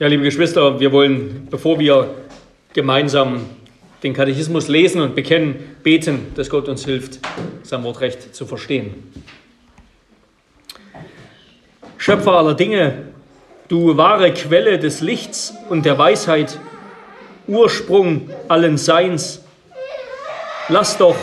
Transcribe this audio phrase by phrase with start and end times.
[0.00, 2.08] Ja, liebe Geschwister, wir wollen, bevor wir
[2.72, 3.44] gemeinsam
[4.02, 7.18] den Katechismus lesen und bekennen, beten, dass Gott uns hilft,
[7.64, 8.94] sein Wort recht zu verstehen.
[11.98, 13.08] Schöpfer aller Dinge,
[13.68, 16.58] du wahre Quelle des Lichts und der Weisheit,
[17.46, 19.44] Ursprung allen Seins,
[20.70, 21.16] lass doch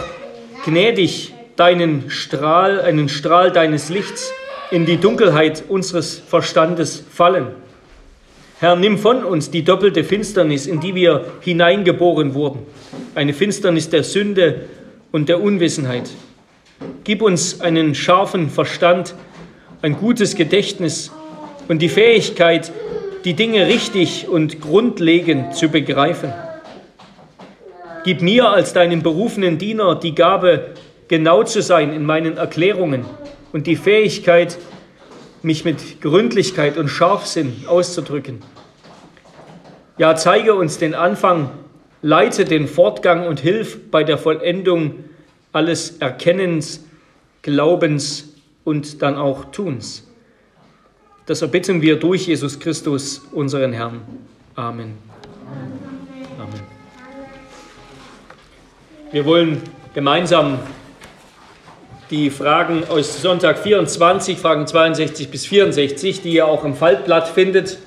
[0.65, 4.31] gnädig deinen Strahl, einen Strahl deines Lichts
[4.69, 7.65] in die Dunkelheit unseres Verstandes fallen
[8.59, 12.65] Herr, nimm von uns die doppelte Finsternis, in die wir hineingeboren wurden,
[13.13, 14.61] eine Finsternis der Sünde
[15.11, 16.09] und der Unwissenheit.
[17.03, 19.13] Gib uns einen scharfen Verstand,
[19.83, 21.11] ein gutes Gedächtnis
[21.67, 22.71] und die Fähigkeit,
[23.25, 26.33] die Dinge richtig und grundlegend zu begreifen.
[28.05, 30.71] Gib mir als deinem berufenen Diener die Gabe,
[31.07, 33.05] genau zu sein in meinen Erklärungen
[33.53, 34.57] und die Fähigkeit,
[35.43, 38.41] mich mit Gründlichkeit und Scharfsinn auszudrücken.
[39.97, 41.49] Ja, zeige uns den Anfang,
[42.01, 45.05] leite den Fortgang und hilf bei der Vollendung
[45.51, 46.83] alles Erkennens,
[47.41, 50.07] Glaubens und dann auch Tuns.
[51.25, 54.01] Das erbitten wir durch Jesus Christus, unseren Herrn.
[54.55, 54.93] Amen.
[56.39, 56.61] Amen.
[59.11, 59.61] Wir wollen
[59.93, 60.59] gemeinsam
[62.09, 67.79] die Fragen aus Sonntag 24, Fragen 62 bis 64, die ihr auch im Faltblatt findet,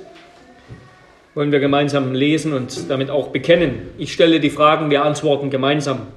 [1.35, 3.89] wollen wir gemeinsam lesen und damit auch bekennen.
[3.97, 6.09] Ich stelle die Fragen, wir antworten gemeinsam.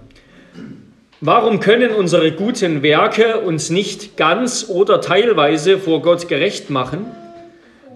[1.22, 7.06] Warum können unsere guten Werke uns nicht ganz oder teilweise vor Gott gerecht machen?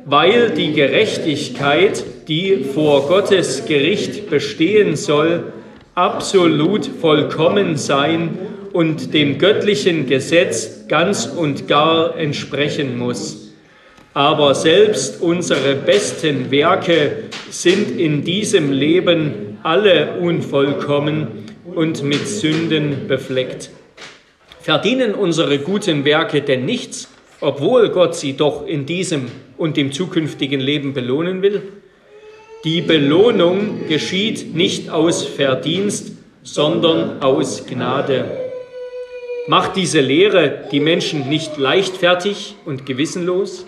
[0.05, 5.51] Weil die Gerechtigkeit, die vor Gottes Gericht bestehen soll,
[5.95, 8.37] absolut vollkommen sein
[8.73, 13.53] und dem göttlichen Gesetz ganz und gar entsprechen muss.
[14.13, 23.69] Aber selbst unsere besten Werke sind in diesem Leben alle unvollkommen und mit Sünden befleckt.
[24.59, 27.09] Verdienen unsere guten Werke denn nichts,
[27.39, 29.27] obwohl Gott sie doch in diesem
[29.57, 31.61] und im zukünftigen Leben belohnen will?
[32.63, 36.13] Die Belohnung geschieht nicht aus Verdienst,
[36.43, 38.46] sondern aus Gnade.
[39.49, 43.65] Macht diese Lehre die Menschen nicht leichtfertig und gewissenlos?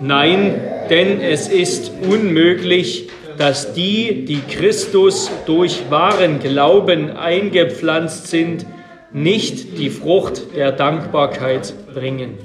[0.00, 0.60] Nein,
[0.90, 8.66] denn es ist unmöglich, dass die, die Christus durch wahren Glauben eingepflanzt sind,
[9.12, 12.36] nicht die Frucht der Dankbarkeit bringen.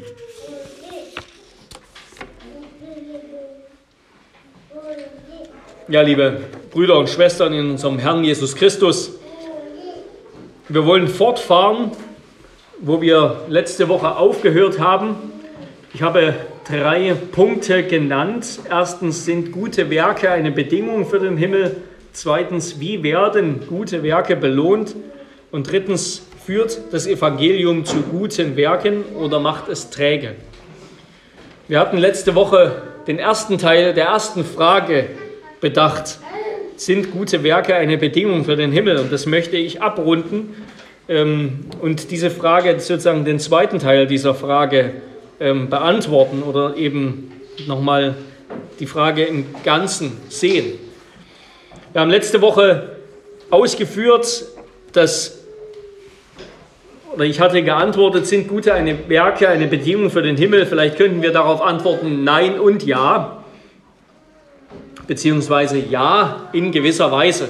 [5.88, 9.19] Ja, liebe Brüder und Schwestern in unserem Herrn Jesus Christus,
[10.69, 11.92] wir wollen fortfahren
[12.86, 15.16] wo wir letzte Woche aufgehört haben.
[15.94, 16.36] Ich habe
[16.70, 18.60] drei Punkte genannt.
[18.70, 21.78] Erstens sind gute Werke eine Bedingung für den Himmel.
[22.12, 24.96] Zweitens, wie werden gute Werke belohnt?
[25.50, 30.36] Und drittens, führt das Evangelium zu guten Werken oder macht es träge?
[31.70, 35.06] Wir hatten letzte Woche den ersten Teil der ersten Frage
[35.62, 36.20] bedacht.
[36.76, 38.98] Sind gute Werke eine Bedingung für den Himmel?
[38.98, 40.54] Und das möchte ich abrunden
[41.08, 44.94] und diese Frage, sozusagen den zweiten Teil dieser Frage
[45.40, 47.31] ähm, beantworten oder eben
[47.68, 48.16] nochmal
[48.80, 50.80] die Frage im Ganzen sehen.
[51.92, 52.97] Wir haben letzte Woche
[53.50, 54.46] ausgeführt,
[54.94, 55.40] dass,
[57.13, 60.66] oder ich hatte geantwortet, sind gute eine Werke eine Bedingung für den Himmel?
[60.66, 63.44] Vielleicht könnten wir darauf antworten, nein und ja,
[65.06, 67.50] beziehungsweise ja in gewisser Weise,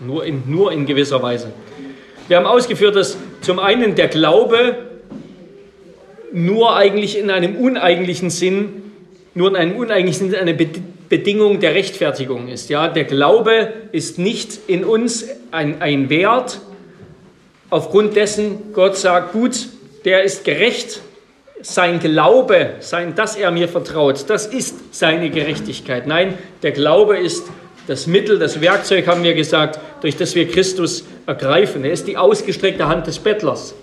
[0.00, 1.52] nur in, nur in gewisser Weise.
[2.30, 4.76] Wir haben ausgeführt, dass zum einen der Glaube
[6.30, 8.92] nur eigentlich in einem uneigentlichen Sinn,
[9.34, 12.70] nur in einem uneigentlichen Sinn eine Bedingung der Rechtfertigung ist.
[12.70, 16.60] Ja, der Glaube ist nicht in uns ein, ein Wert,
[17.68, 19.66] aufgrund dessen Gott sagt, gut,
[20.04, 21.00] der ist gerecht,
[21.62, 26.06] sein Glaube, sein, dass er mir vertraut, das ist seine Gerechtigkeit.
[26.06, 27.42] Nein, der Glaube ist
[27.90, 31.84] das Mittel, das Werkzeug, haben wir gesagt, durch das wir Christus ergreifen.
[31.84, 33.74] Er ist die ausgestreckte Hand des Bettlers,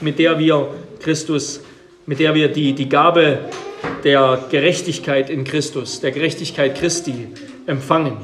[0.00, 1.60] mit der wir Christus,
[2.06, 3.38] mit der wir die, die Gabe
[4.02, 7.28] der Gerechtigkeit in Christus, der Gerechtigkeit Christi
[7.68, 8.16] empfangen.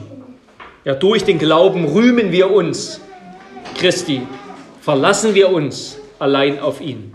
[0.85, 3.01] Ja, durch den Glauben rühmen wir uns
[3.79, 4.23] Christi,
[4.81, 7.15] verlassen wir uns allein auf ihn.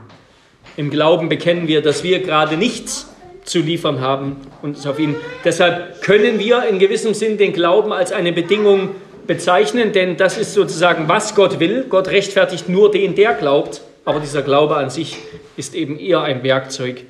[0.78, 3.14] Im Glauben bekennen wir, dass wir gerade nichts
[3.48, 5.16] zu liefern haben und es auf ihn.
[5.44, 8.90] Deshalb können wir in gewissem Sinn den Glauben als eine Bedingung
[9.26, 11.86] bezeichnen, denn das ist sozusagen, was Gott will.
[11.90, 15.18] Gott rechtfertigt nur den, der glaubt, aber dieser Glaube an sich
[15.56, 17.04] ist eben eher ein Werkzeug,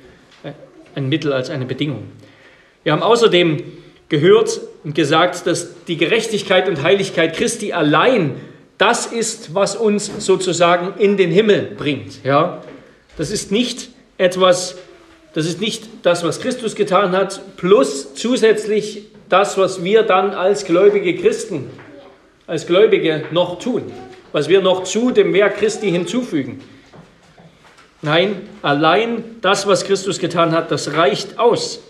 [0.44, 0.52] äh,
[0.94, 2.04] ein Mittel als eine Bedingung.
[2.84, 3.62] Wir haben außerdem
[4.08, 8.36] gehört und gesagt, dass die Gerechtigkeit und Heiligkeit Christi allein
[8.78, 12.24] das ist, was uns sozusagen in den Himmel bringt.
[12.24, 12.62] Ja?
[13.16, 13.88] Das ist nicht
[14.18, 14.76] etwas,
[15.38, 20.64] das ist nicht das, was Christus getan hat, plus zusätzlich das, was wir dann als
[20.64, 21.70] gläubige Christen,
[22.48, 23.84] als Gläubige noch tun,
[24.32, 26.60] was wir noch zu dem Werk Christi hinzufügen.
[28.02, 31.82] Nein, allein das, was Christus getan hat, das reicht aus.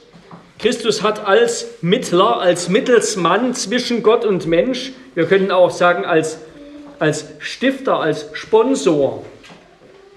[0.59, 6.41] Christus hat als Mittler, als Mittelsmann zwischen Gott und Mensch, wir können auch sagen als,
[6.99, 9.25] als Stifter, als Sponsor,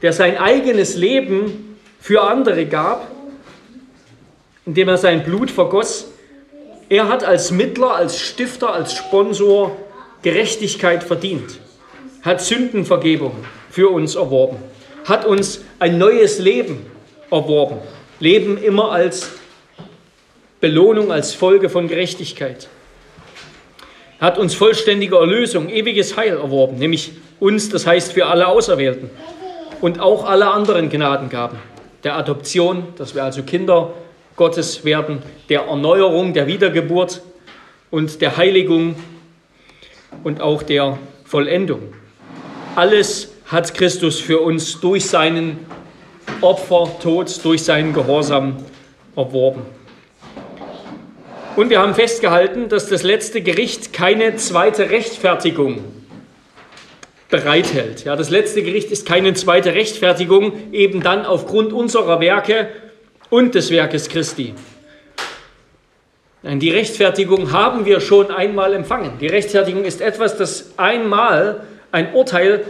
[0.01, 3.07] der sein eigenes Leben für andere gab,
[4.66, 6.08] indem er sein Blut vergoss,
[6.90, 9.75] er hat als Mittler, als Stifter, als Sponsor
[10.22, 11.60] Gerechtigkeit verdient,
[12.22, 13.34] hat Sündenvergebung
[13.69, 14.58] für uns erworben,
[15.06, 16.86] hat uns ein neues Leben
[17.31, 17.78] erworben.
[18.19, 19.31] Leben immer als
[20.60, 22.68] Belohnung, als Folge von Gerechtigkeit.
[24.19, 29.10] Hat uns vollständige Erlösung, ewiges Heil erworben, nämlich uns, das heißt für alle Auserwählten
[29.81, 31.57] und auch alle anderen Gnadengaben.
[32.04, 33.94] Der Adoption, dass wir also Kinder
[34.42, 37.22] Gottes werden, der Erneuerung, der Wiedergeburt
[37.92, 38.96] und der Heiligung
[40.24, 41.94] und auch der Vollendung.
[42.76, 45.60] Alles hat Christus für uns durch seinen
[46.42, 48.58] Opfertod, durch seinen Gehorsam
[49.16, 49.62] erworben.
[51.56, 55.84] Und wir haben festgehalten, dass das letzte Gericht keine zweite Rechtfertigung
[57.30, 58.06] bereithält.
[58.06, 62.70] Ja, das letzte Gericht ist keine zweite Rechtfertigung, eben dann aufgrund unserer Werke
[63.31, 64.54] und des Werkes Christi.
[66.44, 69.13] Nein, die Rechtfertigung haben wir schon einmal empfangen.
[69.19, 71.62] Die Rechtfertigung ist etwas, das einmal
[71.92, 72.66] ein Urteil,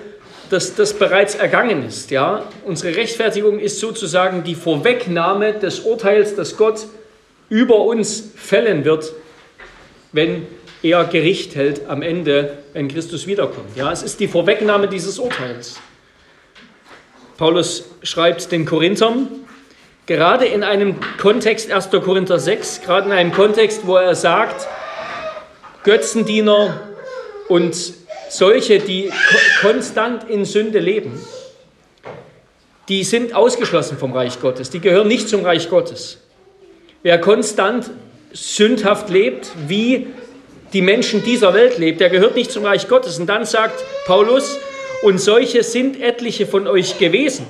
[0.50, 2.12] das, das bereits ergangen ist.
[2.12, 2.46] Ja?
[2.66, 6.88] Unsere Rechtfertigung ist sozusagen die Vorwegnahme des Urteils, das Gott
[7.50, 9.14] über uns fällen wird,
[10.12, 10.46] wenn
[10.84, 13.76] er Gericht hält am Ende, wenn Christus wiederkommt.
[13.76, 15.80] Ja, es ist die Vorwegnahme dieses Urteils.
[17.38, 19.28] Paulus schreibt den Korinthern,
[20.12, 21.90] Gerade in einem Kontext, 1.
[21.90, 24.68] Korinther 6, gerade in einem Kontext, wo er sagt,
[25.86, 26.82] Götzendiener
[27.48, 27.74] und
[28.28, 29.10] solche, die
[29.62, 31.18] konstant in Sünde leben,
[32.90, 36.18] die sind ausgeschlossen vom Reich Gottes, die gehören nicht zum Reich Gottes.
[37.04, 37.90] Wer konstant
[38.34, 40.08] sündhaft lebt, wie
[40.74, 43.18] die Menschen dieser Welt lebt, der gehört nicht zum Reich Gottes.
[43.18, 44.60] Und dann sagt Paulus,
[45.04, 47.46] und solche sind etliche von euch gewesen,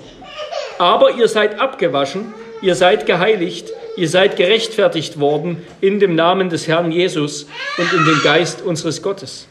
[0.77, 6.67] aber ihr seid abgewaschen, ihr seid geheiligt, ihr seid gerechtfertigt worden in dem Namen des
[6.67, 7.47] Herrn Jesus
[7.77, 9.47] und in dem Geist unseres Gottes.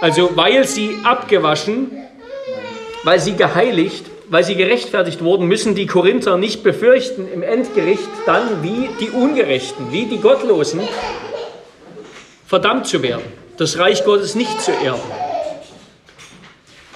[0.00, 1.90] Also weil sie abgewaschen,
[3.04, 8.62] weil sie geheiligt, weil sie gerechtfertigt wurden, müssen die Korinther nicht befürchten, im Endgericht dann
[8.62, 10.80] wie die Ungerechten, wie die Gottlosen
[12.46, 13.24] verdammt zu werden,
[13.56, 15.00] das Reich Gottes nicht zu erben.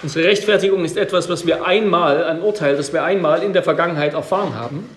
[0.02, 4.12] Unsere Rechtfertigung ist etwas, was wir einmal, ein Urteil, das wir einmal in der Vergangenheit
[4.12, 4.88] erfahren haben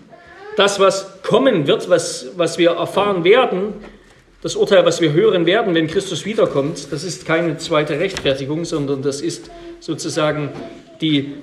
[0.57, 3.75] das, was kommen wird, was, was wir erfahren werden,
[4.41, 9.03] das Urteil, was wir hören werden, wenn Christus wiederkommt, das ist keine zweite Rechtfertigung, sondern
[9.03, 10.49] das ist sozusagen
[10.99, 11.35] die,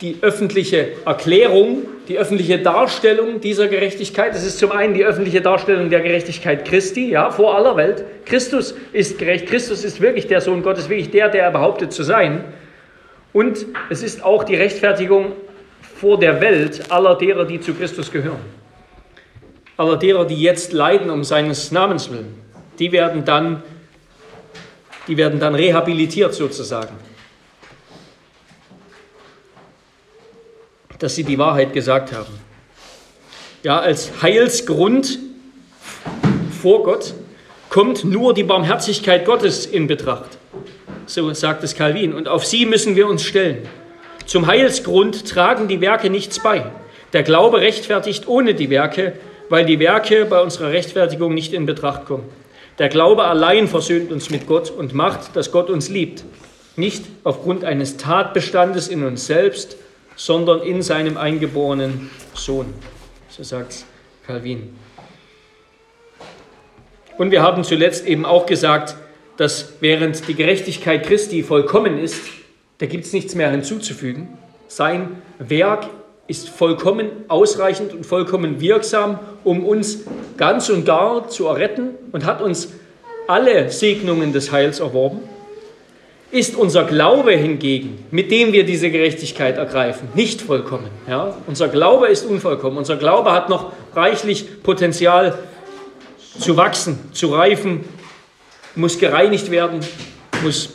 [0.00, 4.34] die öffentliche Erklärung, die öffentliche Darstellung dieser Gerechtigkeit.
[4.34, 8.04] Das ist zum einen die öffentliche Darstellung der Gerechtigkeit Christi, ja, vor aller Welt.
[8.24, 12.02] Christus ist gerecht, Christus ist wirklich der Sohn Gottes, wirklich der, der er behauptet zu
[12.04, 12.44] sein.
[13.34, 15.32] Und es ist auch die Rechtfertigung
[16.00, 18.40] vor der Welt aller derer, die zu Christus gehören.
[19.76, 22.34] Aller derer, die jetzt leiden um seines Namens willen.
[22.78, 23.62] Die werden dann,
[25.06, 26.96] die werden dann rehabilitiert sozusagen.
[30.98, 32.32] Dass sie die Wahrheit gesagt haben.
[33.62, 35.18] Ja, als Heilsgrund
[36.62, 37.12] vor Gott
[37.68, 40.38] kommt nur die Barmherzigkeit Gottes in Betracht.
[41.04, 42.14] So sagt es Calvin.
[42.14, 43.68] Und auf sie müssen wir uns stellen.
[44.30, 46.70] Zum Heilsgrund tragen die Werke nichts bei.
[47.12, 49.14] Der Glaube rechtfertigt ohne die Werke,
[49.48, 52.22] weil die Werke bei unserer Rechtfertigung nicht in Betracht kommen.
[52.78, 56.22] Der Glaube allein versöhnt uns mit Gott und macht, dass Gott uns liebt.
[56.76, 59.76] Nicht aufgrund eines Tatbestandes in uns selbst,
[60.14, 62.72] sondern in seinem eingeborenen Sohn.
[63.30, 63.84] So sagt
[64.28, 64.76] Calvin.
[67.18, 68.94] Und wir haben zuletzt eben auch gesagt,
[69.38, 72.22] dass während die Gerechtigkeit Christi vollkommen ist,
[72.80, 74.28] da gibt es nichts mehr hinzuzufügen.
[74.66, 75.86] Sein Werk
[76.26, 80.00] ist vollkommen ausreichend und vollkommen wirksam, um uns
[80.38, 82.72] ganz und gar zu erretten und hat uns
[83.26, 85.20] alle Segnungen des Heils erworben.
[86.30, 90.88] Ist unser Glaube hingegen, mit dem wir diese Gerechtigkeit ergreifen, nicht vollkommen.
[91.06, 91.36] Ja?
[91.46, 92.78] Unser Glaube ist unvollkommen.
[92.78, 95.38] Unser Glaube hat noch reichlich Potenzial
[96.38, 97.84] zu wachsen, zu reifen,
[98.74, 99.80] muss gereinigt werden,
[100.42, 100.70] muss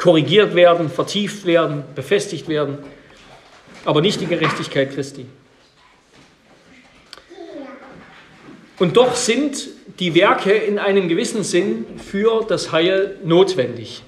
[0.00, 2.78] korrigiert werden, vertieft werden, befestigt werden,
[3.84, 5.26] aber nicht die Gerechtigkeit Christi.
[8.78, 14.02] Und doch sind die Werke in einem gewissen Sinn für das Heil notwendig.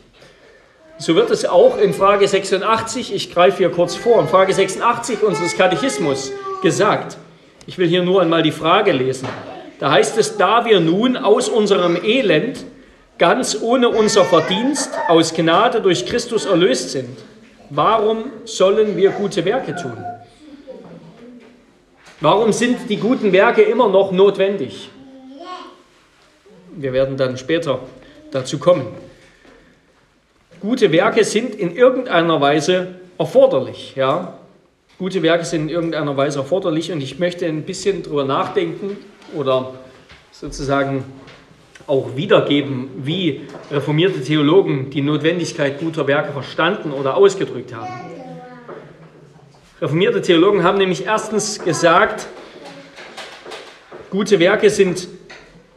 [0.97, 5.23] So wird es auch in Frage 86, ich greife hier kurz vor, in Frage 86
[5.23, 6.33] unseres Katechismus
[6.63, 7.19] gesagt.
[7.67, 9.29] Ich will hier nur einmal die Frage lesen.
[9.79, 12.65] Da heißt es, da wir nun aus unserem Elend
[13.23, 17.17] ganz ohne unser Verdienst aus Gnade durch Christus erlöst sind,
[17.71, 19.97] warum sollen wir gute Werke tun?
[22.21, 24.91] Warum sind die guten Werke immer noch notwendig?
[26.75, 27.79] Wir werden dann später
[28.33, 28.89] dazu kommen.
[30.59, 33.95] Gute Werke sind in irgendeiner Weise erforderlich.
[33.95, 34.37] Ja?
[34.99, 38.97] Gute Werke sind in irgendeiner Weise erforderlich und ich möchte ein bisschen darüber nachdenken
[39.37, 39.75] oder
[40.33, 41.05] sozusagen
[41.87, 47.93] auch wiedergeben, wie reformierte Theologen die Notwendigkeit guter Werke verstanden oder ausgedrückt haben.
[49.81, 52.29] Reformierte Theologen haben nämlich erstens gesagt,
[54.11, 55.09] gute Werke sind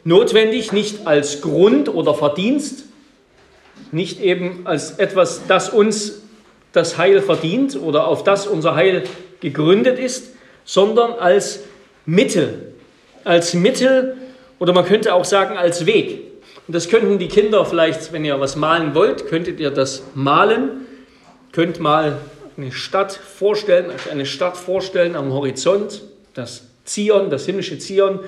[0.04, 2.84] notwendig, nicht als Grund oder Verdienst,
[3.90, 6.22] nicht eben als etwas, das uns
[6.72, 9.04] das Heil verdient oder auf das unser Heil
[9.40, 10.34] gegründet ist,
[10.64, 11.60] sondern als
[12.04, 12.74] Mittel,
[13.24, 14.16] als Mittel
[14.58, 16.20] oder man könnte auch sagen als Weg.
[16.66, 20.86] Und das könnten die Kinder vielleicht, wenn ihr was malen wollt, könntet ihr das malen,
[21.52, 22.18] könnt mal
[22.56, 26.02] eine Stadt vorstellen, euch eine Stadt vorstellen am Horizont,
[26.34, 28.20] das Zion, das himmlische Zion,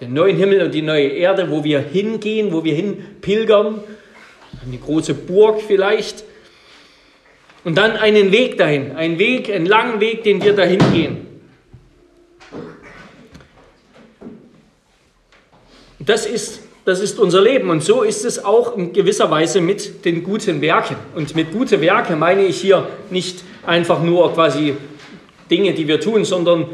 [0.00, 3.80] den neuen Himmel und die neue Erde, wo wir hingehen, wo wir hin pilgern,
[4.64, 6.24] eine große Burg vielleicht.
[7.64, 11.26] Und dann einen Weg dahin, einen Weg, einen langen Weg, den wir dahin gehen.
[16.06, 17.68] Das ist, das ist unser Leben.
[17.68, 20.96] Und so ist es auch in gewisser Weise mit den guten Werken.
[21.14, 24.76] Und mit guten Werken meine ich hier nicht einfach nur quasi
[25.50, 26.66] Dinge, die wir tun, sondern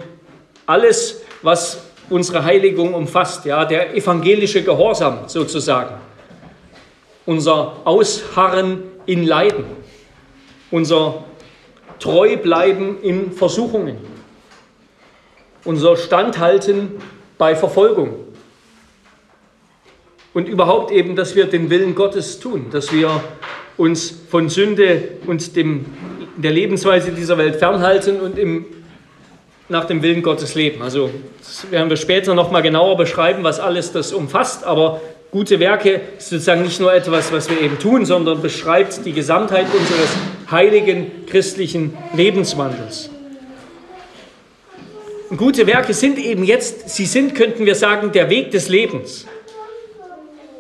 [0.67, 5.95] alles, was unsere Heiligung umfasst, ja, der evangelische Gehorsam sozusagen,
[7.25, 9.65] unser Ausharren in Leiden,
[10.71, 11.25] unser
[11.99, 13.97] Treubleiben in Versuchungen,
[15.65, 17.01] unser Standhalten
[17.39, 18.32] bei Verfolgung,
[20.35, 23.23] und überhaupt eben, dass wir den Willen Gottes tun, dass wir
[23.77, 25.87] uns von Sünde und dem,
[26.37, 28.65] der Lebensweise dieser Welt fernhalten und im,
[29.69, 30.83] nach dem Willen Gottes leben.
[30.83, 36.01] Also das werden wir später nochmal genauer beschreiben, was alles das umfasst, aber gute Werke
[36.19, 40.11] ist sozusagen nicht nur etwas, was wir eben tun, sondern beschreibt die Gesamtheit unseres
[40.51, 43.11] heiligen christlichen Lebenswandels.
[45.31, 49.27] Und gute Werke sind eben jetzt, sie sind, könnten wir sagen, der Weg des Lebens.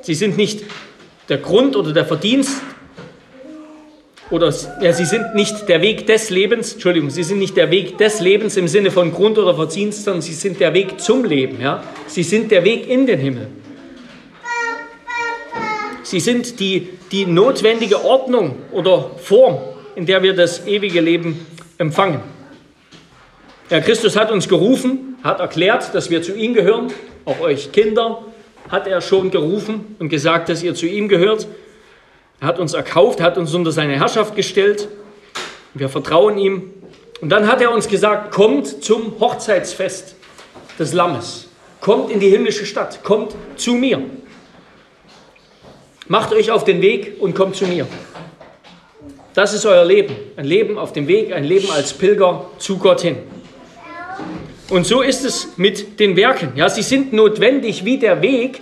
[0.02, 0.64] Sie sind nicht
[1.28, 2.60] der Grund oder der Verdienst
[4.30, 7.98] oder ja, sie sind nicht der Weg des Lebens, Entschuldigung, sie sind nicht der Weg
[7.98, 11.60] des Lebens im Sinne von Grund oder Verdienst, sondern sie sind der Weg zum Leben.
[11.60, 11.84] Ja?
[12.06, 13.48] Sie sind der Weg in den Himmel.
[16.02, 19.58] Sie sind die, die notwendige Ordnung oder Form,
[19.94, 21.46] in der wir das ewige Leben
[21.78, 22.20] empfangen.
[23.70, 26.92] Ja, Christus hat uns gerufen, hat erklärt, dass wir zu ihm gehören,
[27.24, 28.24] auch euch Kinder,
[28.68, 31.46] hat er schon gerufen und gesagt, dass ihr zu ihm gehört.
[32.40, 34.88] Er hat uns erkauft, hat uns unter seine Herrschaft gestellt.
[35.74, 36.70] Wir vertrauen ihm.
[37.20, 40.16] Und dann hat er uns gesagt, kommt zum Hochzeitsfest
[40.78, 41.48] des Lammes.
[41.80, 43.04] Kommt in die himmlische Stadt.
[43.04, 44.02] Kommt zu mir.
[46.08, 47.86] Macht euch auf den Weg und kommt zu mir.
[49.34, 50.14] Das ist euer Leben.
[50.36, 53.18] Ein Leben auf dem Weg, ein Leben als Pilger zu Gott hin.
[54.68, 56.52] Und so ist es mit den Werken.
[56.56, 58.60] Ja, sie sind notwendig wie der Weg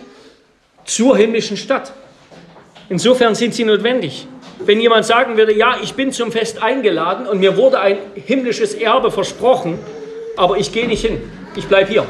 [0.84, 1.92] zur himmlischen Stadt.
[2.88, 4.26] Insofern sind sie notwendig.
[4.58, 8.74] Wenn jemand sagen würde, ja, ich bin zum Fest eingeladen und mir wurde ein himmlisches
[8.74, 9.78] Erbe versprochen,
[10.36, 11.20] aber ich gehe nicht hin,
[11.56, 12.06] ich bleibe hier,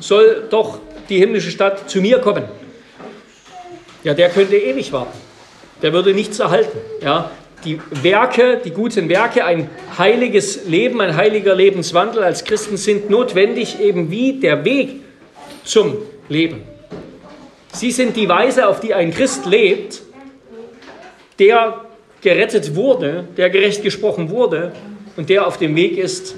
[0.00, 2.44] soll doch die himmlische Stadt zu mir kommen.
[4.02, 5.16] Ja, der könnte ewig warten.
[5.82, 6.78] Der würde nichts erhalten.
[7.02, 7.30] Ja,
[7.64, 13.80] die Werke, die guten Werke, ein heiliges Leben, ein heiliger Lebenswandel als Christen sind notwendig,
[13.80, 15.00] eben wie der Weg
[15.64, 15.96] zum
[16.28, 16.62] Leben.
[17.72, 20.02] Sie sind die Weise, auf die ein Christ lebt,
[21.38, 21.84] der
[22.20, 24.72] gerettet wurde, der gerecht gesprochen wurde
[25.16, 26.34] und der auf dem Weg ist,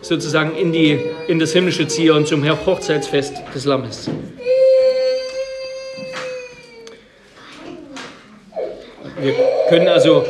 [0.00, 4.08] sozusagen in, die, in das himmlische Zion zum Hochzeitsfest des Lammes.
[9.68, 10.24] Können also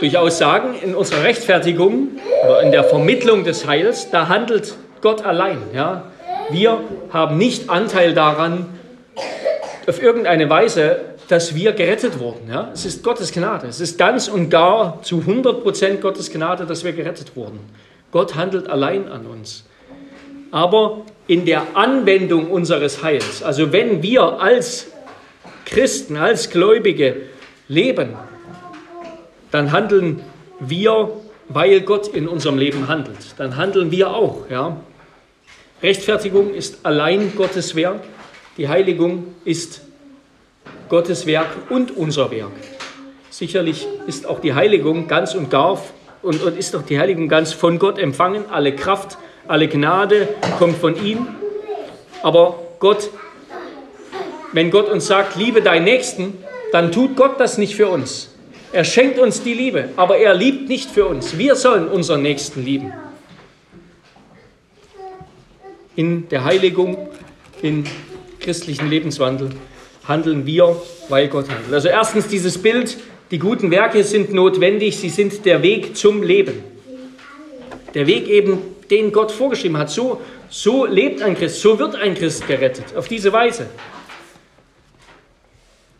[0.00, 2.08] durchaus sagen, in unserer Rechtfertigung
[2.44, 5.58] oder in der Vermittlung des Heils, da handelt Gott allein.
[5.74, 6.04] Ja?
[6.50, 6.80] Wir
[7.12, 8.66] haben nicht Anteil daran,
[9.86, 12.48] auf irgendeine Weise, dass wir gerettet wurden.
[12.50, 12.70] Ja?
[12.72, 13.66] Es ist Gottes Gnade.
[13.66, 17.60] Es ist ganz und gar zu 100% Gottes Gnade, dass wir gerettet wurden.
[18.12, 19.64] Gott handelt allein an uns.
[20.50, 24.86] Aber in der Anwendung unseres Heils, also wenn wir als
[25.66, 27.16] Christen, als Gläubige
[27.68, 28.16] leben,
[29.50, 30.22] dann handeln
[30.60, 31.10] wir,
[31.48, 33.34] weil Gott in unserem Leben handelt.
[33.38, 34.50] Dann handeln wir auch.
[34.50, 34.76] Ja?
[35.82, 38.00] Rechtfertigung ist allein Gottes Werk.
[38.56, 39.82] Die Heiligung ist
[40.88, 42.50] Gottes Werk und unser Werk.
[43.30, 45.80] Sicherlich ist auch die Heiligung ganz und gar
[46.22, 48.44] und, und ist auch die Heiligung ganz von Gott empfangen.
[48.50, 50.28] Alle Kraft, alle Gnade
[50.58, 51.28] kommt von ihm.
[52.22, 53.10] Aber Gott,
[54.52, 56.38] wenn Gott uns sagt, liebe deinen Nächsten,
[56.72, 58.30] dann tut Gott das nicht für uns.
[58.72, 61.38] Er schenkt uns die Liebe, aber er liebt nicht für uns.
[61.38, 62.92] Wir sollen unseren Nächsten lieben.
[65.96, 67.08] In der Heiligung,
[67.62, 67.84] im
[68.40, 69.50] christlichen Lebenswandel
[70.06, 71.72] handeln wir, weil Gott handelt.
[71.72, 72.98] Also erstens dieses Bild,
[73.30, 76.62] die guten Werke sind notwendig, sie sind der Weg zum Leben.
[77.94, 78.58] Der Weg eben,
[78.90, 79.90] den Gott vorgeschrieben hat.
[79.90, 80.20] So,
[80.50, 83.66] so lebt ein Christ, so wird ein Christ gerettet, auf diese Weise.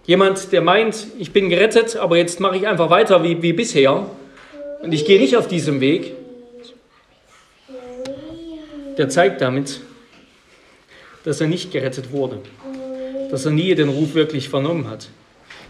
[0.08, 4.10] Jemand, der meint, ich bin gerettet, aber jetzt mache ich einfach weiter wie, wie bisher
[4.82, 6.14] und ich gehe nicht auf diesem Weg,
[8.96, 9.80] der zeigt damit,
[11.22, 12.42] dass er nicht gerettet wurde
[13.30, 15.08] dass er nie den Ruf wirklich vernommen hat.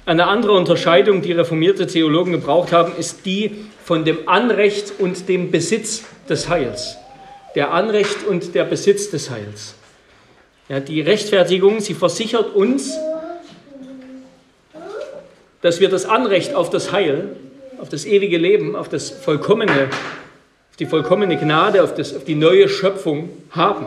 [0.07, 5.51] Eine andere Unterscheidung, die reformierte Theologen gebraucht haben, ist die von dem Anrecht und dem
[5.51, 6.97] Besitz des Heils.
[7.55, 9.75] Der Anrecht und der Besitz des Heils.
[10.69, 12.97] Ja, die Rechtfertigung, sie versichert uns,
[15.69, 17.37] dass wir das Anrecht auf das Heil,
[17.79, 19.91] auf das ewige Leben, auf das vollkommene,
[20.71, 23.85] auf die vollkommene Gnade, auf, das, auf die neue Schöpfung haben.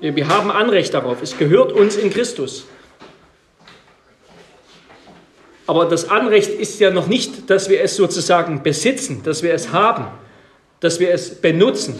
[0.00, 1.20] Wir haben Anrecht darauf.
[1.20, 2.64] Es gehört uns in Christus.
[5.66, 9.72] Aber das Anrecht ist ja noch nicht, dass wir es sozusagen besitzen, dass wir es
[9.72, 10.06] haben,
[10.80, 11.98] dass wir es benutzen.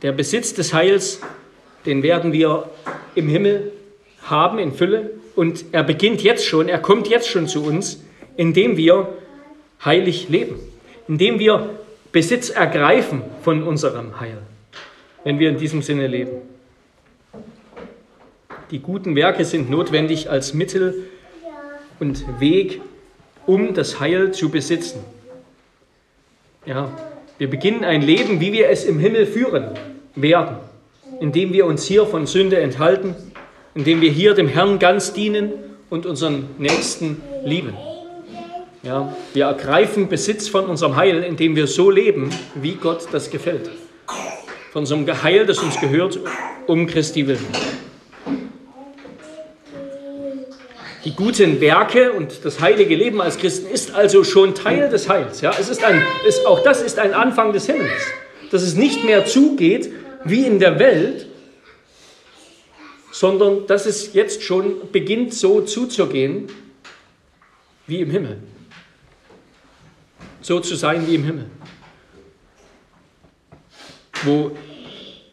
[0.00, 1.20] Der Besitz des Heils,
[1.84, 2.70] den werden wir
[3.14, 3.72] im Himmel
[4.22, 5.10] haben in Fülle.
[5.36, 8.02] Und er beginnt jetzt schon, er kommt jetzt schon zu uns,
[8.36, 9.08] indem wir
[9.84, 10.58] heilig leben,
[11.06, 11.70] indem wir
[12.10, 14.38] Besitz ergreifen von unserem Heil,
[15.24, 16.38] wenn wir in diesem Sinne leben.
[18.70, 21.04] Die guten Werke sind notwendig als Mittel
[22.00, 22.80] und Weg,
[23.44, 25.00] um das Heil zu besitzen.
[26.64, 26.90] Ja,
[27.38, 29.72] wir beginnen ein Leben, wie wir es im Himmel führen
[30.14, 30.56] werden,
[31.20, 33.14] indem wir uns hier von Sünde enthalten,
[33.76, 35.52] indem wir hier dem Herrn ganz dienen
[35.90, 37.74] und unseren Nächsten lieben.
[38.82, 43.70] Ja, wir ergreifen Besitz von unserem Heil, indem wir so leben, wie Gott das gefällt.
[44.72, 46.18] Von unserem Heil, das uns gehört,
[46.66, 47.46] um Christi willen.
[51.04, 55.40] Die guten Werke und das heilige Leben als Christen ist also schon Teil des Heils.
[55.40, 55.52] Ja?
[55.58, 58.02] Es ist ein, ist, auch das ist ein Anfang des Himmels,
[58.50, 59.92] dass es nicht mehr zugeht
[60.24, 61.25] wie in der Welt,
[63.16, 66.48] sondern dass es jetzt schon beginnt so zuzugehen
[67.86, 68.42] wie im Himmel.
[70.42, 71.46] So zu sein wie im Himmel.
[74.24, 74.50] Wo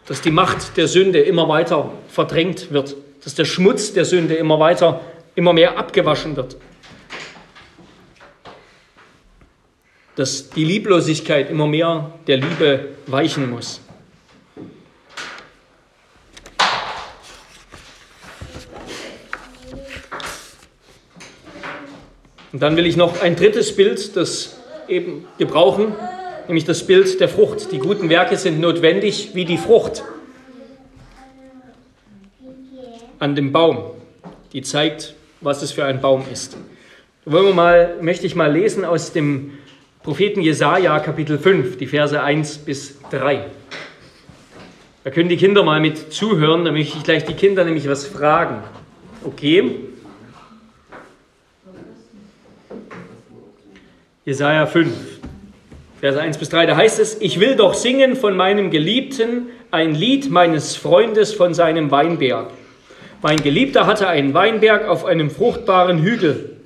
[0.06, 4.60] dass die Macht der Sünde immer weiter verdrängt wird, dass der Schmutz der Sünde immer
[4.62, 5.02] weiter
[5.36, 6.56] immer mehr abgewaschen wird.
[10.15, 13.82] Dass die Lieblosigkeit immer mehr der Liebe weichen muss.
[22.54, 25.96] Und dann will ich noch ein drittes Bild, das eben gebrauchen,
[26.48, 27.72] nämlich das Bild der Frucht.
[27.72, 30.04] Die guten Werke sind notwendig wie die Frucht
[33.18, 33.80] an dem Baum,
[34.54, 36.56] die zeigt, was es für ein Baum ist.
[37.26, 39.54] Wollen wir mal, möchte ich mal lesen aus dem
[40.04, 43.46] Propheten Jesaja, Kapitel 5, die Verse 1 bis 3.
[45.04, 48.06] Da können die Kinder mal mit zuhören, da möchte ich gleich die Kinder nämlich was
[48.06, 48.62] fragen.
[49.24, 49.92] Okay?
[54.25, 54.89] Jesaja 5,
[55.99, 59.95] Verse 1 bis 3, da heißt es: Ich will doch singen von meinem Geliebten ein
[59.95, 62.47] Lied meines Freundes von seinem Weinberg.
[63.21, 66.57] Mein Geliebter hatte einen Weinberg auf einem fruchtbaren Hügel,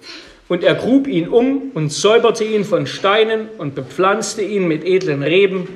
[0.48, 5.24] und er grub ihn um und säuberte ihn von Steinen und bepflanzte ihn mit edlen
[5.24, 5.68] Reben.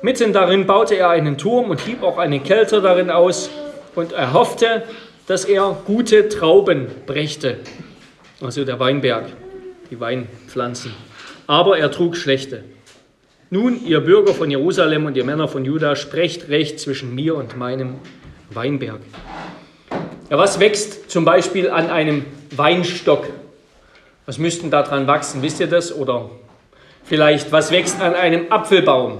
[0.00, 3.50] Mitten darin baute er einen Turm und hieb auch eine Kälte darin aus
[3.94, 4.84] und er hoffte,
[5.26, 7.58] dass er gute Trauben brächte.
[8.40, 9.26] Also der Weinberg,
[9.90, 10.92] die Weinpflanzen.
[11.46, 12.64] Aber er trug schlechte.
[13.50, 17.56] Nun, ihr Bürger von Jerusalem und ihr Männer von Juda, sprecht recht zwischen mir und
[17.56, 17.96] meinem
[18.50, 19.00] Weinberg.
[20.30, 23.28] Ja, was wächst zum Beispiel an einem Weinstock?
[24.26, 25.42] Was müssten daran wachsen?
[25.42, 25.94] Wisst ihr das?
[25.94, 26.30] Oder
[27.04, 29.18] vielleicht, was wächst an einem Apfelbaum?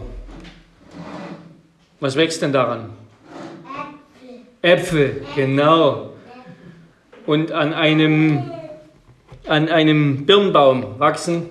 [2.01, 2.91] Was wächst denn daran?
[4.63, 5.13] Äpfel.
[5.13, 6.11] Äpfel, genau.
[7.27, 8.51] Und an einem,
[9.47, 11.51] an einem Birnbaum wachsen?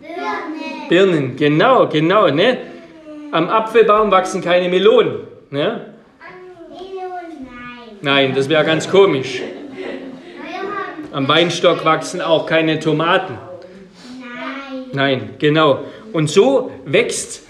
[0.00, 0.88] Birnen.
[0.88, 2.28] Birnen, genau, genau.
[2.28, 2.58] Ne?
[3.30, 5.20] Am Apfelbaum wachsen keine Melonen.
[5.50, 5.94] Ne?
[8.00, 9.42] Nein, das wäre ganz komisch.
[11.12, 13.38] Am Weinstock wachsen auch keine Tomaten.
[14.92, 15.20] Nein.
[15.20, 15.84] Nein, genau.
[16.12, 17.42] Und so wächst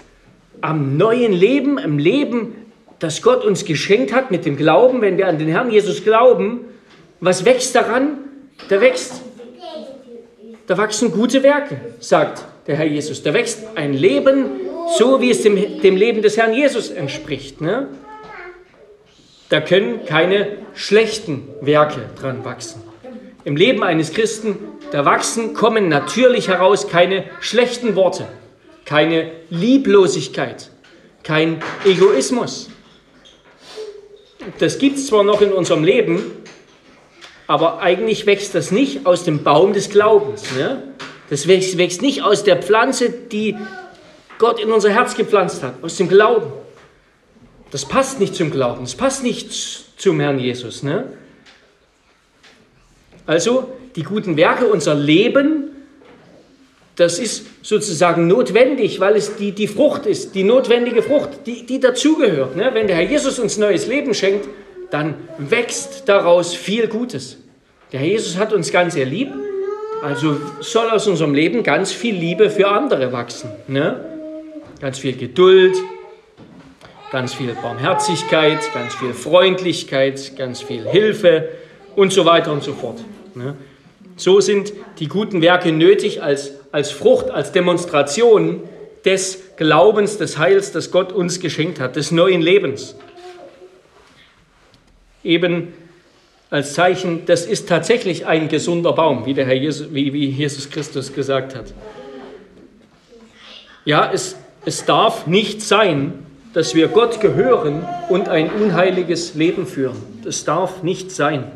[0.61, 2.55] am neuen Leben, im Leben,
[2.99, 6.61] das Gott uns geschenkt hat mit dem Glauben, wenn wir an den Herrn Jesus glauben,
[7.19, 8.17] was wächst daran?
[8.69, 9.21] Da wächst,
[10.67, 13.23] da wachsen gute Werke, sagt der Herr Jesus.
[13.23, 14.45] Da wächst ein Leben,
[14.97, 17.61] so wie es dem, dem Leben des Herrn Jesus entspricht.
[17.61, 17.89] Ne?
[19.49, 22.81] Da können keine schlechten Werke dran wachsen.
[23.45, 24.57] Im Leben eines Christen,
[24.91, 28.25] da wachsen, kommen natürlich heraus keine schlechten Worte,
[28.85, 30.69] keine Lieblosigkeit,
[31.23, 32.69] kein Egoismus.
[34.59, 36.23] Das gibt es zwar noch in unserem Leben,
[37.47, 40.43] aber eigentlich wächst das nicht aus dem Baum des Glaubens.
[40.55, 40.81] Ne?
[41.29, 43.55] Das wächst, wächst nicht aus der Pflanze, die
[44.37, 46.51] Gott in unser Herz gepflanzt hat, aus dem Glauben.
[47.71, 49.51] Das passt nicht zum Glauben, das passt nicht
[49.97, 50.83] zum Herrn Jesus.
[50.83, 51.05] Ne?
[53.25, 55.69] Also die guten Werke, unser Leben,
[56.95, 61.79] das ist sozusagen notwendig, weil es die, die Frucht ist, die notwendige Frucht, die, die
[61.79, 62.55] dazugehört.
[62.55, 62.69] Ne?
[62.73, 64.47] Wenn der Herr Jesus uns neues Leben schenkt,
[64.93, 67.37] dann wächst daraus viel Gutes.
[67.91, 69.29] Der Jesus hat uns ganz sehr lieb,
[70.03, 73.49] also soll aus unserem Leben ganz viel Liebe für andere wachsen.
[73.67, 74.05] Ne?
[74.79, 75.75] Ganz viel Geduld,
[77.11, 81.49] ganz viel Barmherzigkeit, ganz viel Freundlichkeit, ganz viel Hilfe
[81.95, 83.03] und so weiter und so fort.
[83.33, 83.55] Ne?
[84.15, 88.61] So sind die guten Werke nötig als, als Frucht, als Demonstration
[89.05, 92.95] des Glaubens, des Heils, das Gott uns geschenkt hat, des neuen Lebens.
[95.23, 95.73] Eben
[96.49, 100.69] als Zeichen, das ist tatsächlich ein gesunder Baum, wie, der Herr Jesus, wie, wie Jesus
[100.69, 101.73] Christus gesagt hat.
[103.85, 106.13] Ja, es, es darf nicht sein,
[106.53, 109.97] dass wir Gott gehören und ein unheiliges Leben führen.
[110.23, 111.51] Das darf nicht sein.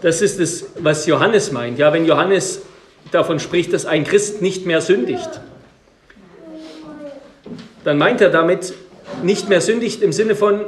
[0.00, 1.78] Das ist es, was Johannes meint.
[1.78, 2.62] Ja, wenn Johannes
[3.12, 5.28] davon spricht, dass ein Christ nicht mehr sündigt,
[7.84, 8.74] dann meint er damit
[9.22, 10.62] nicht mehr sündigt im Sinne von,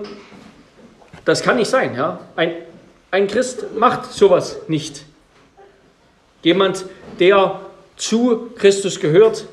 [1.25, 1.95] das kann nicht sein.
[1.95, 2.21] Ja?
[2.37, 2.55] Ein,
[3.11, 5.05] ein Christ macht sowas nicht.
[6.43, 6.85] Jemand,
[7.19, 7.61] der
[7.97, 9.47] zu Christus gehört,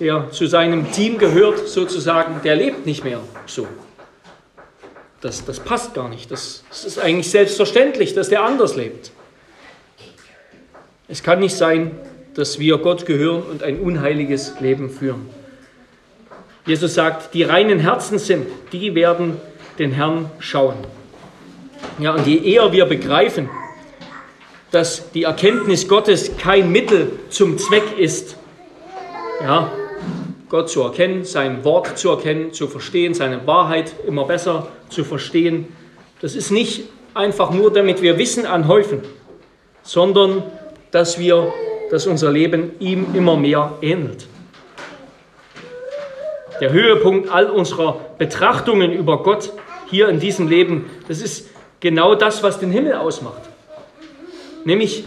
[0.00, 3.66] der zu seinem Team gehört, sozusagen, der lebt nicht mehr so.
[5.20, 6.30] Das, das passt gar nicht.
[6.30, 9.10] Das, das ist eigentlich selbstverständlich, dass der anders lebt.
[11.08, 11.92] Es kann nicht sein,
[12.34, 15.30] dass wir Gott gehören und ein unheiliges Leben führen.
[16.66, 19.40] Jesus sagt, die reinen Herzen sind, die werden
[19.78, 20.76] den Herrn schauen.
[21.98, 23.48] Ja, und je eher wir begreifen,
[24.70, 28.36] dass die Erkenntnis Gottes kein Mittel zum Zweck ist,
[29.40, 29.70] ja,
[30.48, 35.68] Gott zu erkennen, sein Wort zu erkennen, zu verstehen, seine Wahrheit immer besser zu verstehen.
[36.20, 39.02] Das ist nicht einfach nur, damit wir Wissen anhäufen,
[39.82, 40.42] sondern
[40.90, 41.52] dass wir,
[41.90, 44.26] dass unser Leben ihm immer mehr ähnelt.
[46.60, 49.52] Der Höhepunkt all unserer Betrachtungen über Gott
[49.90, 51.48] hier in diesem Leben, das ist
[51.84, 53.42] genau das, was den Himmel ausmacht.
[54.64, 55.04] Nämlich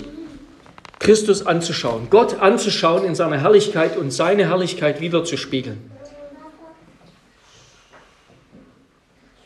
[0.99, 5.89] Christus anzuschauen, Gott anzuschauen in seiner Herrlichkeit und seine Herrlichkeit wieder zu spiegeln.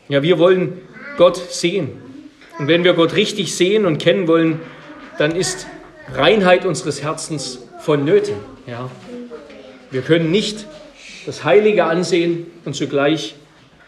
[0.09, 0.81] Ja, wir wollen
[1.15, 2.01] Gott sehen.
[2.59, 4.59] Und wenn wir Gott richtig sehen und kennen wollen,
[5.17, 5.67] dann ist
[6.13, 8.35] Reinheit unseres Herzens vonnöten.
[8.67, 8.91] Ja.
[9.89, 10.65] Wir können nicht
[11.25, 13.35] das Heilige ansehen und zugleich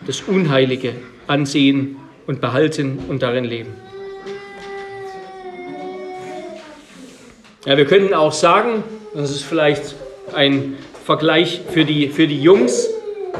[0.07, 0.95] das Unheilige
[1.27, 3.73] ansehen und behalten und darin leben.
[7.65, 8.83] Ja, wir können auch sagen,
[9.13, 9.95] das ist vielleicht
[10.33, 12.89] ein Vergleich für die, für die Jungs,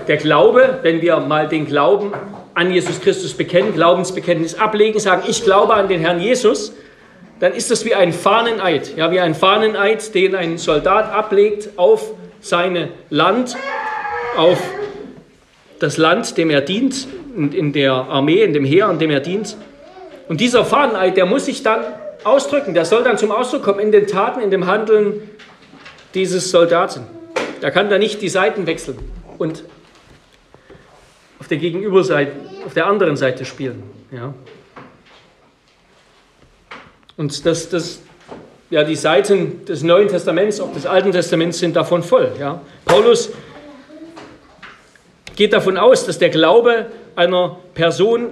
[0.08, 2.14] der Glaube, wenn wir mal den Glauben
[2.54, 6.74] an Jesus Christus bekennen, Glaubensbekenntnis ablegen, sagen, ich glaube an den Herrn Jesus,
[7.40, 12.14] dann ist das wie ein Fahneneid, ja, wie ein Fahneneid, den ein Soldat ablegt auf
[12.40, 13.58] seine Land,
[14.38, 14.62] auf
[15.80, 19.58] das Land, dem er dient, in der Armee, in dem Heer, an dem er dient.
[20.28, 21.84] Und dieser Fahneneid, der muss sich dann
[22.24, 22.74] ausdrücken.
[22.74, 25.30] Der soll dann zum Ausdruck kommen in den Taten, in dem Handeln
[26.14, 27.02] dieses Soldaten.
[27.62, 28.98] Der kann da nicht die Seiten wechseln
[29.38, 29.64] und
[31.40, 32.32] auf der Gegenüberseite,
[32.66, 33.84] auf der anderen Seite spielen.
[34.12, 34.34] Ja.
[37.18, 38.02] Und das, das,
[38.70, 42.32] ja, die Seiten des Neuen Testaments, auch des Alten Testaments sind davon voll.
[42.40, 42.62] Ja.
[42.86, 43.32] Paulus
[45.36, 48.28] geht davon aus, dass der Glaube einer Person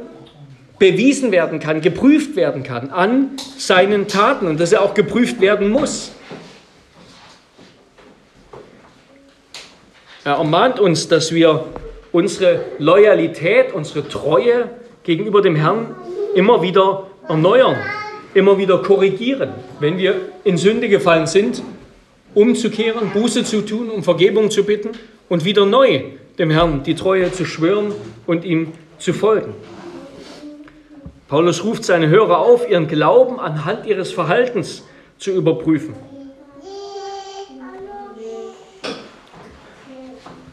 [0.79, 5.69] bewiesen werden kann, geprüft werden kann an seinen Taten und dass er auch geprüft werden
[5.69, 6.11] muss.
[10.23, 11.65] Er ermahnt uns, dass wir
[12.11, 14.69] unsere Loyalität, unsere Treue
[15.03, 15.95] gegenüber dem Herrn
[16.35, 17.75] immer wieder erneuern,
[18.33, 21.61] immer wieder korrigieren, wenn wir in Sünde gefallen sind,
[22.33, 24.89] umzukehren, Buße zu tun, um Vergebung zu bitten
[25.29, 26.03] und wieder neu
[26.37, 27.93] dem Herrn die Treue zu schwören
[28.31, 29.53] und ihm zu folgen.
[31.27, 34.85] Paulus ruft seine Hörer auf, ihren Glauben anhand ihres Verhaltens
[35.17, 35.93] zu überprüfen.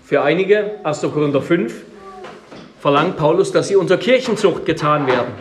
[0.03, 1.03] Für einige, 1.
[1.03, 1.73] Korinther 5,
[2.81, 5.33] verlangt Paulus, dass sie unter Kirchenzucht getan werden,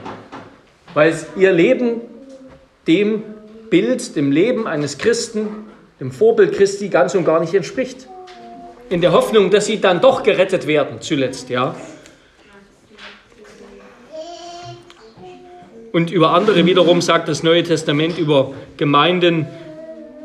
[0.94, 2.02] weil ihr Leben
[2.86, 3.24] dem
[3.72, 5.48] Bild, dem Leben eines Christen,
[6.00, 8.08] dem Vorbild Christi ganz und gar nicht entspricht
[8.90, 11.76] in der Hoffnung, dass sie dann doch gerettet werden, zuletzt, ja.
[15.98, 19.48] Und über andere wiederum sagt das Neue Testament über Gemeinden,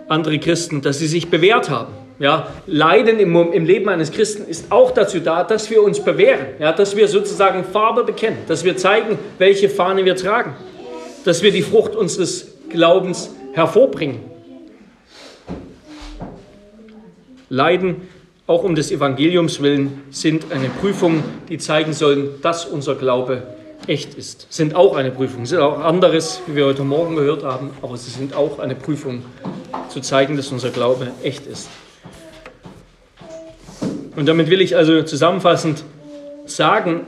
[0.06, 1.94] andere Christen, dass sie sich bewährt haben.
[2.18, 6.44] Ja, Leiden im, im, Leben eines Christen ist auch dazu da, dass wir uns bewähren,
[6.58, 10.52] ja, dass wir sozusagen Farbe bekennen, dass wir zeigen, welche Fahne wir tragen,
[11.24, 14.20] dass wir die Frucht unseres Glaubens hervorbringen.
[17.48, 18.02] Leiden
[18.46, 23.44] auch um des Evangeliums willen, sind eine Prüfung, die zeigen sollen, dass unser Glaube
[23.86, 24.46] echt ist.
[24.50, 28.10] Sind auch eine Prüfung, sind auch anderes, wie wir heute Morgen gehört haben, aber sie
[28.10, 29.22] sind auch eine Prüfung,
[29.88, 31.68] zu zeigen, dass unser Glaube echt ist.
[34.16, 35.84] Und damit will ich also zusammenfassend
[36.46, 37.02] sagen,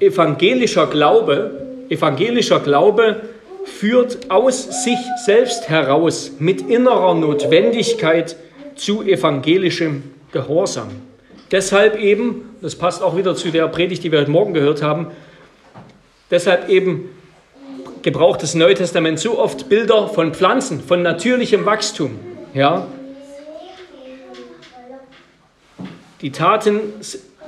[0.00, 3.22] evangelischer Glaube, evangelischer Glaube
[3.64, 8.36] führt aus sich selbst heraus mit innerer Notwendigkeit
[8.74, 10.02] zu evangelischem
[10.32, 10.88] Gehorsam.
[11.50, 15.08] Deshalb eben, das passt auch wieder zu der Predigt, die wir heute Morgen gehört haben,
[16.30, 17.10] deshalb eben
[18.02, 22.18] gebraucht das Neue Testament so oft Bilder von Pflanzen, von natürlichem Wachstum.
[22.54, 22.86] Ja?
[26.20, 26.80] Die Taten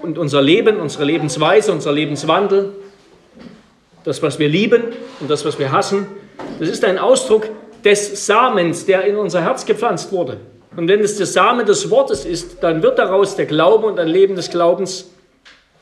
[0.03, 2.73] und unser Leben, unsere Lebensweise, unser Lebenswandel,
[4.05, 4.83] das, was wir lieben
[5.21, 6.07] und das, was wir hassen,
[6.59, 7.49] das ist ein Ausdruck
[7.85, 10.39] des Samens, der in unser Herz gepflanzt wurde.
[10.77, 14.09] Und wenn es der Same des Wortes ist, dann wird daraus der Glaube und ein
[14.09, 15.11] Leben des Glaubens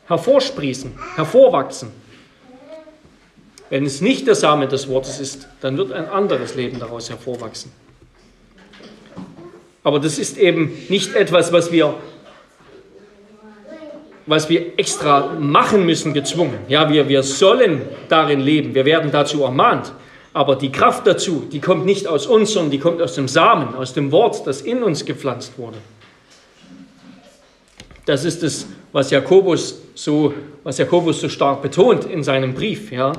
[0.08, 1.92] hervorsprießen, hervorwachsen.
[3.70, 7.72] Wenn es nicht der Same des Wortes ist, dann wird ein anderes Leben daraus hervorwachsen.
[9.84, 11.94] Aber das ist eben nicht etwas, was wir,
[14.26, 16.58] was wir extra machen müssen, gezwungen.
[16.68, 19.92] Ja, wir, wir sollen darin leben, wir werden dazu ermahnt.
[20.32, 23.74] Aber die Kraft dazu, die kommt nicht aus uns, sondern die kommt aus dem Samen,
[23.74, 25.78] aus dem Wort, das in uns gepflanzt wurde.
[28.04, 32.90] Das ist es, was Jakobus so, was Jakobus so stark betont in seinem Brief.
[32.90, 33.12] Ja.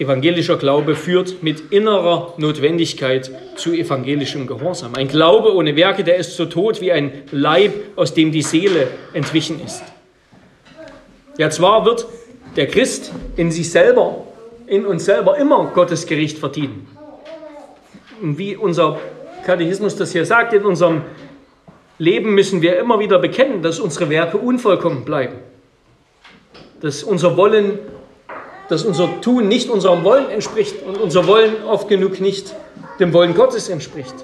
[0.00, 4.94] Evangelischer Glaube führt mit innerer Notwendigkeit zu evangelischem Gehorsam.
[4.94, 8.88] Ein Glaube ohne Werke, der ist so tot wie ein Leib, aus dem die Seele
[9.12, 9.82] entwichen ist.
[11.36, 12.06] Ja, zwar wird
[12.56, 14.24] der Christ in sich selber,
[14.66, 16.86] in uns selber immer Gottes Gericht verdienen.
[18.22, 18.98] Und wie unser
[19.44, 21.02] Katechismus das hier sagt, in unserem
[21.98, 25.36] Leben müssen wir immer wieder bekennen, dass unsere Werke unvollkommen bleiben.
[26.80, 27.78] Dass unser Wollen,
[28.70, 32.54] dass unser Tun nicht unserem Wollen entspricht und unser Wollen oft genug nicht
[33.00, 34.14] dem Wollen Gottes entspricht.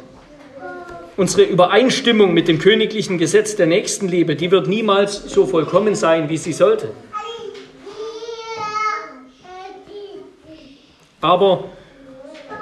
[1.16, 6.36] Unsere Übereinstimmung mit dem königlichen Gesetz der Nächstenliebe, die wird niemals so vollkommen sein, wie
[6.36, 6.90] sie sollte.
[11.20, 11.64] Aber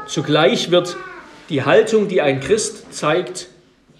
[0.06, 0.96] zugleich wird
[1.50, 3.48] die Haltung, die ein Christ zeigt,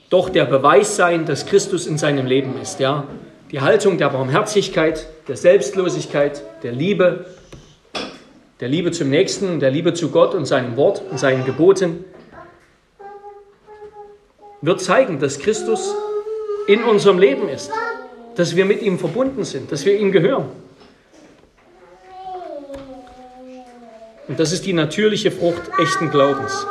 [0.09, 2.81] doch der Beweis sein, dass Christus in seinem Leben ist.
[2.81, 3.07] Ja?
[3.51, 7.27] Die Haltung der Barmherzigkeit, der Selbstlosigkeit, der Liebe,
[8.61, 12.05] der Liebe zum Nächsten, der Liebe zu Gott und seinem Wort und seinen Geboten,
[14.61, 15.95] wird zeigen, dass Christus
[16.67, 17.71] in unserem Leben ist,
[18.37, 20.47] dass wir mit ihm verbunden sind, dass wir ihm gehören.
[24.27, 26.67] Und das ist die natürliche Frucht echten Glaubens.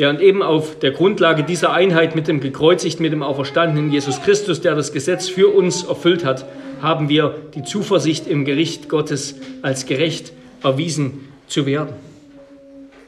[0.00, 4.22] Ja, und eben auf der Grundlage dieser Einheit mit dem gekreuzigten, mit dem auferstandenen Jesus
[4.22, 6.46] Christus, der das Gesetz für uns erfüllt hat,
[6.80, 10.32] haben wir die Zuversicht im Gericht Gottes als gerecht
[10.62, 11.92] erwiesen zu werden.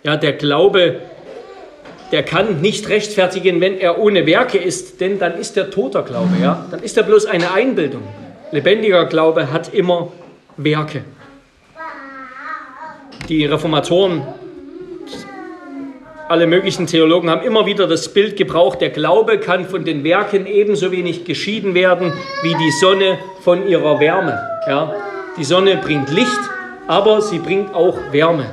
[0.03, 0.97] Ja, der Glaube,
[2.13, 6.37] der kann nicht rechtfertigen, wenn er ohne Werke ist, denn dann ist er toter Glaube,
[6.43, 6.67] ja?
[6.71, 8.03] Dann ist er bloß eine Einbildung.
[8.51, 10.13] Lebendiger Glaube hat immer
[10.59, 11.05] Werke.
[13.31, 14.25] Die Reformatoren,
[16.33, 20.47] alle möglichen Theologen haben immer wieder das Bild gebraucht, der Glaube kann von den Werken
[20.47, 22.11] ebenso wenig geschieden werden
[22.43, 24.41] wie die Sonne von ihrer Wärme.
[24.67, 24.95] Ja?
[25.37, 26.41] Die Sonne bringt Licht,
[26.87, 28.47] aber sie bringt auch Wärme.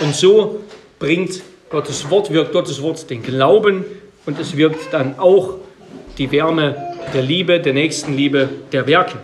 [0.00, 0.60] Und so
[1.00, 3.84] bringt Gottes Wort, wirkt Gottes Wort den Glauben
[4.24, 5.54] und es wirkt dann auch
[6.18, 6.76] die Wärme
[7.12, 9.18] der Liebe, der Nächstenliebe, der Werke.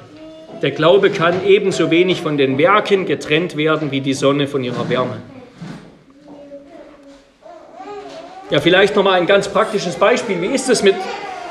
[0.62, 4.88] Der Glaube kann ebenso wenig von den Werken getrennt werden wie die Sonne von ihrer
[4.88, 5.18] Wärme.
[8.53, 10.43] Ja, vielleicht nochmal ein ganz praktisches Beispiel.
[10.43, 10.95] Wie ist es mit,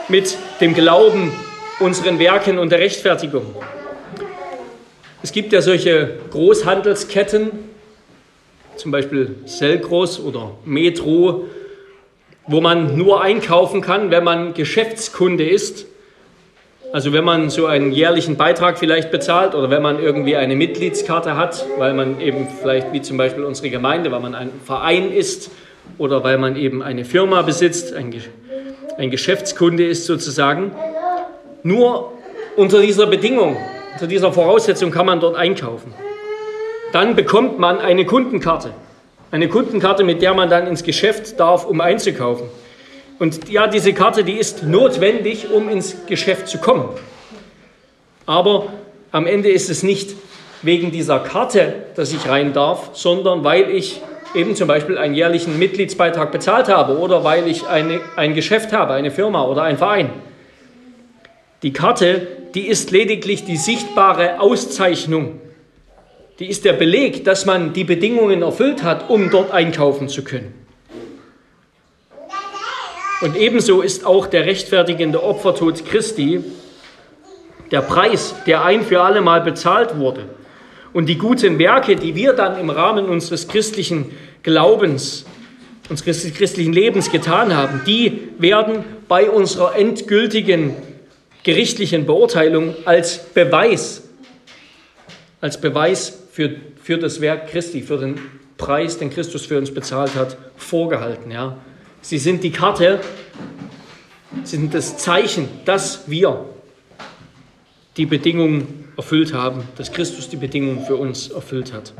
[0.07, 1.31] mit dem Glauben,
[1.79, 3.55] unseren Werken und der Rechtfertigung?
[5.23, 7.49] Es gibt ja solche Großhandelsketten,
[8.75, 11.45] zum Beispiel Selgros oder Metro,
[12.45, 15.87] wo man nur einkaufen kann, wenn man Geschäftskunde ist.
[16.93, 21.35] Also wenn man so einen jährlichen Beitrag vielleicht bezahlt oder wenn man irgendwie eine Mitgliedskarte
[21.35, 25.49] hat, weil man eben vielleicht wie zum Beispiel unsere Gemeinde, weil man ein Verein ist
[25.97, 28.13] oder weil man eben eine Firma besitzt, ein,
[28.97, 30.71] ein Geschäftskunde ist sozusagen.
[31.63, 32.13] Nur
[32.55, 33.57] unter dieser Bedingung,
[33.93, 35.93] unter dieser Voraussetzung kann man dort einkaufen.
[36.91, 38.71] Dann bekommt man eine Kundenkarte.
[39.31, 42.47] Eine Kundenkarte, mit der man dann ins Geschäft darf, um einzukaufen.
[43.19, 46.89] Und ja, diese Karte, die ist notwendig, um ins Geschäft zu kommen.
[48.25, 48.73] Aber
[49.11, 50.15] am Ende ist es nicht
[50.63, 54.01] wegen dieser Karte, dass ich rein darf, sondern weil ich
[54.35, 58.93] eben zum Beispiel einen jährlichen Mitgliedsbeitrag bezahlt habe oder weil ich eine, ein Geschäft habe,
[58.93, 60.09] eine Firma oder ein Verein.
[61.63, 65.39] Die Karte, die ist lediglich die sichtbare Auszeichnung
[66.41, 70.55] die ist der Beleg, dass man die Bedingungen erfüllt hat, um dort einkaufen zu können.
[73.21, 76.43] Und ebenso ist auch der rechtfertigende Opfertod Christi
[77.69, 80.25] der Preis, der ein für alle Mal bezahlt wurde.
[80.93, 84.11] Und die guten Werke, die wir dann im Rahmen unseres christlichen
[84.43, 85.25] Glaubens,
[85.89, 90.75] unseres christlichen Lebens getan haben, die werden bei unserer endgültigen
[91.43, 94.03] gerichtlichen Beurteilung als Beweis,
[95.39, 98.19] als Beweis für, für das Werk Christi, für den
[98.57, 101.31] Preis, den Christus für uns bezahlt hat, vorgehalten.
[101.31, 101.57] Ja.
[102.01, 102.99] Sie sind die Karte,
[104.43, 106.45] sie sind das Zeichen, dass wir
[108.01, 111.93] die Bedingungen erfüllt haben, dass Christus die Bedingungen für uns erfüllt hat.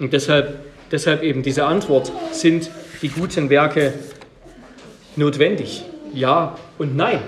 [0.00, 0.58] Und deshalb,
[0.90, 2.68] deshalb eben diese Antwort, sind
[3.00, 3.94] die guten Werke
[5.14, 5.84] notwendig?
[6.12, 7.20] Ja und nein.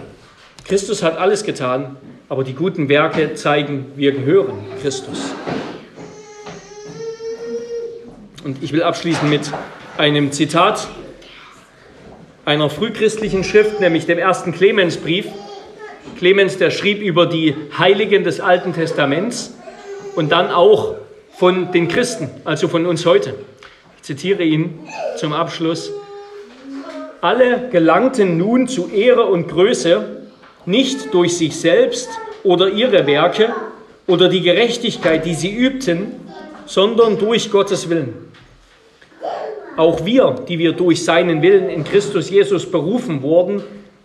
[0.64, 1.96] Christus hat alles getan,
[2.28, 5.32] aber die guten Werke zeigen, wir gehören Christus.
[8.42, 9.52] Und ich will abschließen mit
[9.96, 10.88] einem Zitat
[12.44, 15.26] einer frühchristlichen Schrift, nämlich dem ersten Clemensbrief.
[16.18, 19.54] Clemens, der schrieb über die Heiligen des Alten Testaments
[20.14, 20.94] und dann auch
[21.36, 23.34] von den Christen, also von uns heute.
[23.96, 24.78] Ich zitiere ihn
[25.16, 25.90] zum Abschluss.
[27.20, 30.22] Alle gelangten nun zu Ehre und Größe,
[30.66, 32.10] nicht durch sich selbst
[32.42, 33.52] oder ihre Werke
[34.06, 36.12] oder die Gerechtigkeit, die sie übten,
[36.66, 38.14] sondern durch Gottes Willen.
[39.76, 43.62] Auch wir, die wir durch seinen Willen in Christus Jesus berufen wurden,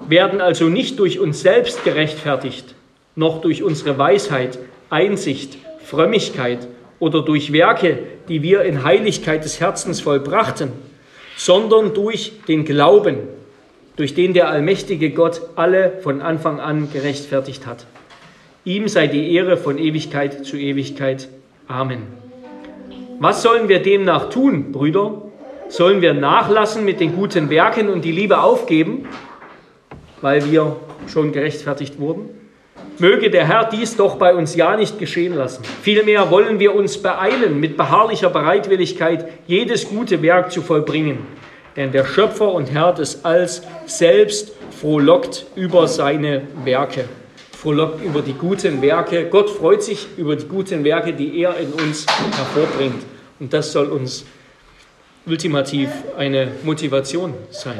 [0.07, 2.75] werden also nicht durch uns selbst gerechtfertigt,
[3.15, 4.59] noch durch unsere Weisheit,
[4.89, 6.67] Einsicht, Frömmigkeit
[6.99, 10.71] oder durch Werke, die wir in Heiligkeit des Herzens vollbrachten,
[11.37, 13.17] sondern durch den Glauben,
[13.95, 17.85] durch den der allmächtige Gott alle von Anfang an gerechtfertigt hat.
[18.65, 21.29] Ihm sei die Ehre von Ewigkeit zu Ewigkeit.
[21.67, 22.03] Amen.
[23.19, 25.21] Was sollen wir demnach tun, Brüder?
[25.69, 29.07] Sollen wir nachlassen mit den guten Werken und die Liebe aufgeben,
[30.21, 30.75] weil wir
[31.07, 32.29] schon gerechtfertigt wurden?
[32.97, 35.63] Möge der Herr dies doch bei uns ja nicht geschehen lassen.
[35.81, 41.19] Vielmehr wollen wir uns beeilen, mit beharrlicher Bereitwilligkeit jedes gute Werk zu vollbringen
[41.79, 47.05] denn der Schöpfer und Herr des Alls selbst frohlockt über seine Werke,
[47.57, 49.29] frohlockt über die guten Werke.
[49.29, 53.01] Gott freut sich über die guten Werke, die er in uns hervorbringt.
[53.39, 54.25] Und das soll uns
[55.25, 57.79] ultimativ eine Motivation sein.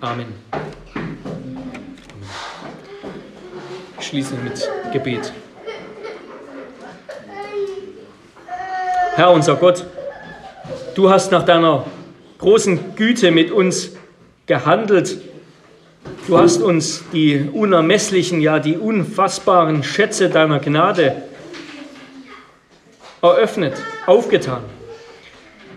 [0.00, 0.26] Amen.
[4.04, 5.32] Ich schließe mit Gebet.
[9.16, 9.86] Herr unser Gott,
[10.94, 11.86] du hast nach deiner
[12.36, 13.92] großen Güte mit uns
[14.44, 15.16] gehandelt
[16.26, 21.22] Du hast uns die unermesslichen, ja die unfassbaren Schätze deiner Gnade
[23.22, 23.72] eröffnet,
[24.04, 24.64] aufgetan.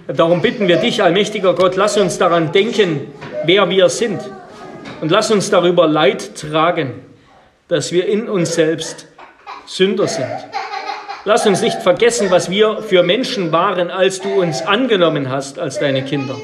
[0.08, 3.08] Darum bitten wir dich, allmächtiger Gott, lass uns daran denken,
[3.46, 4.20] wer wir sind.
[5.00, 7.08] Und lass uns darüber Leid tragen,
[7.68, 9.08] dass wir in uns selbst
[9.66, 10.28] Sünder sind.
[11.26, 15.78] Lass uns nicht vergessen, was wir für Menschen waren, als du uns angenommen hast als
[15.80, 16.36] deine Kinder.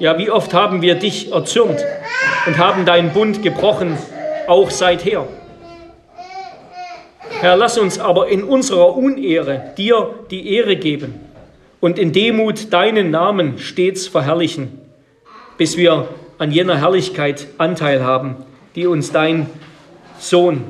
[0.00, 1.84] Ja, wie oft haben wir dich erzürnt
[2.46, 3.96] und haben deinen Bund gebrochen,
[4.48, 5.28] auch seither.
[7.40, 11.20] Herr, lass uns aber in unserer Unehre dir die Ehre geben
[11.78, 14.80] und in Demut deinen Namen stets verherrlichen,
[15.56, 16.08] bis wir
[16.38, 18.36] an jener Herrlichkeit Anteil haben,
[18.74, 19.46] die uns dein
[20.18, 20.64] Sohn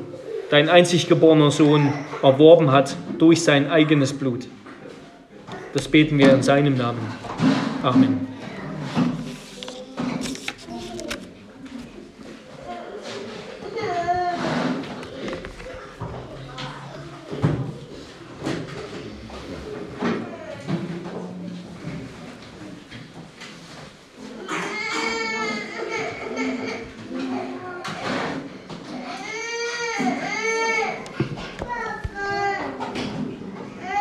[0.49, 4.47] dein einzig geborener Sohn, erworben hat durch sein eigenes Blut.
[5.73, 6.99] Das beten wir in seinem Namen.
[7.83, 8.38] Amen.